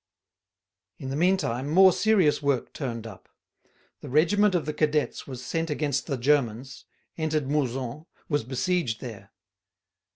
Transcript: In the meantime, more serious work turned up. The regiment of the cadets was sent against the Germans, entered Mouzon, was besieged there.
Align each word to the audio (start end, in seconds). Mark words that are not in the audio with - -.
In 0.97 1.11
the 1.11 1.15
meantime, 1.15 1.69
more 1.69 1.93
serious 1.93 2.41
work 2.41 2.73
turned 2.73 3.05
up. 3.05 3.29
The 3.99 4.09
regiment 4.09 4.55
of 4.55 4.65
the 4.65 4.73
cadets 4.73 5.27
was 5.27 5.45
sent 5.45 5.69
against 5.69 6.07
the 6.07 6.17
Germans, 6.17 6.85
entered 7.19 7.47
Mouzon, 7.47 8.07
was 8.27 8.43
besieged 8.43 8.99
there. 8.99 9.29